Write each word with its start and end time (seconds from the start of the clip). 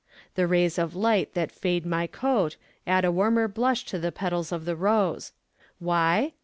The 0.33 0.47
rays 0.47 0.79
of 0.79 0.95
light 0.95 1.35
that 1.35 1.51
fade 1.51 1.85
my 1.85 2.07
coat 2.07 2.57
add 2.87 3.05
a 3.05 3.11
warmer 3.11 3.47
blush 3.47 3.85
to 3.85 3.99
the 3.99 4.11
petals 4.11 4.51
of 4.51 4.65
the 4.65 4.75
rose. 4.75 5.31
Why? 5.77 6.33